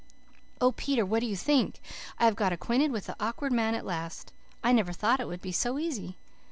[0.59, 1.79] "Oh, Peter, what do you think?
[2.17, 4.33] I have got acquainted with the Awkward Man at last.
[4.63, 6.17] I never thought it would be so easy.